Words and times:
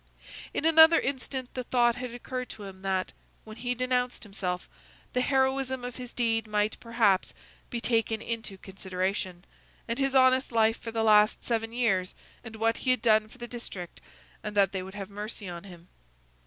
In 0.51 0.65
another 0.65 0.99
instant 0.99 1.53
the 1.53 1.63
thought 1.63 1.97
had 1.97 2.11
occurred 2.11 2.49
to 2.49 2.63
him 2.63 2.81
that, 2.81 3.13
when 3.43 3.57
he 3.57 3.75
denounced 3.75 4.23
himself, 4.23 4.67
the 5.13 5.21
heroism 5.21 5.83
of 5.85 5.97
his 5.97 6.11
deed 6.11 6.47
might, 6.47 6.79
perhaps, 6.79 7.35
be 7.69 7.79
taken 7.79 8.19
into 8.19 8.57
consideration, 8.57 9.45
and 9.87 9.99
his 9.99 10.15
honest 10.15 10.51
life 10.51 10.79
for 10.79 10.89
the 10.89 11.03
last 11.03 11.45
seven 11.45 11.71
years, 11.71 12.15
and 12.43 12.55
what 12.55 12.77
he 12.77 12.89
had 12.89 13.03
done 13.03 13.27
for 13.27 13.37
the 13.37 13.47
district, 13.47 14.01
and 14.43 14.57
that 14.57 14.71
they 14.71 14.81
would 14.81 14.95
have 14.95 15.07
mercy 15.11 15.47
on 15.47 15.65
him. 15.65 15.87